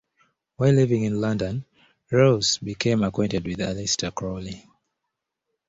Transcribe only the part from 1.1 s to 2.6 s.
London, Reuss